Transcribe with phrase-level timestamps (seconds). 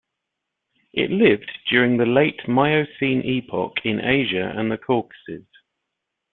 [0.93, 5.45] It lived during the late Miocene Epoch in Asia and the Caucasus.